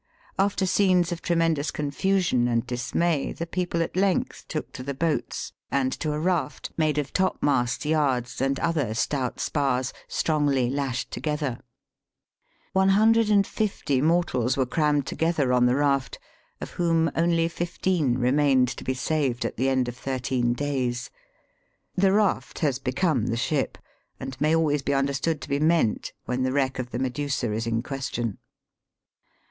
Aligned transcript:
After 0.39 0.65
scenes 0.65 1.11
of 1.11 1.21
tremend 1.21 1.59
>:is 1.59 1.69
confusion 1.69 2.47
and 2.47 2.65
dismay, 2.65 3.33
the 3.33 3.45
people 3.45 3.83
at 3.83 3.95
length 3.95 4.47
took 4.47 4.73
to 4.73 4.81
the 4.81 4.95
boats, 4.95 5.53
and 5.69 5.91
to 5.99 6.11
a 6.11 6.19
raft. 6.19 6.71
made 6.75 6.97
of 6.97 7.13
topmasts, 7.13 7.85
yards, 7.85 8.41
and 8.41 8.59
other 8.61 8.95
stout 8.95 9.39
spars, 9.39 9.93
st; 10.07 10.27
on^ly 10.27 10.71
lashed 10.71 11.11
fcogetberJ 11.11 11.59
One 12.73 12.89
hundred 12.89 13.29
and 13.29 13.45
fifty 13.45 14.01
mortals 14.01 14.55
\sere 14.55 14.65
crammed 14.65 15.05
together 15.05 15.53
on 15.53 15.67
the 15.67 15.75
raft, 15.75 16.17
of 16.59 16.71
whom 16.71 17.11
only 17.15 17.47
iifu 17.47 18.01
en 18.01 18.17
remained 18.17 18.69
to 18.69 18.83
be 18.83 18.95
saved 18.95 19.45
a.t 19.45 19.53
the 19.55 19.69
end 19.69 19.87
of 19.87 19.95
thirie 20.01 20.41
n 20.43 20.53
days. 20.53 21.11
The 21.93 22.11
raft 22.11 22.57
has 22.65 22.79
become 22.79 23.27
tin 23.27 23.35
ship, 23.35 23.77
and 24.19 24.35
may 24.41 24.55
always 24.55 24.81
be 24.81 24.95
understood 24.95 25.39
to 25.41 25.49
be 25.49 25.57
m";,nt 25.57 26.11
when 26.25 26.41
the 26.41 26.51
wreck 26.51 26.79
of'• 26.79 26.89
ln 26.99 27.05
a 27.05 27.53
is 27.55 27.67
in 27.67 27.83
question. 27.83 28.39